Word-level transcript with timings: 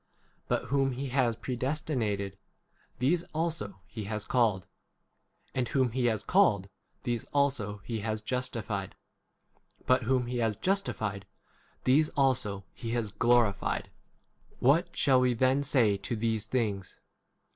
But 0.47 0.69
whom 0.69 0.93
he 0.93 1.09
has 1.09 1.35
predestinated, 1.35 2.35
these 2.97 3.21
also 3.35 3.81
he 3.85 4.05
has 4.05 4.25
called; 4.25 4.65
and 5.53 5.67
whom 5.67 5.91
he 5.91 6.05
has 6.07 6.23
called, 6.23 6.69
these 7.03 7.23
also 7.25 7.81
he 7.83 7.99
has 7.99 8.23
justified; 8.23 8.95
but 9.85 10.01
whom 10.01 10.25
he 10.25 10.39
has 10.39 10.57
justified, 10.57 11.27
these 11.83 12.09
also 12.17 12.65
he 12.73 12.93
has 12.93 13.11
glorified. 13.11 13.91
81 14.53 14.57
What 14.61 14.97
shall 14.97 15.21
we 15.21 15.35
then 15.35 15.61
say 15.61 15.97
to 15.97 16.15
these 16.15 16.45
things 16.45 16.97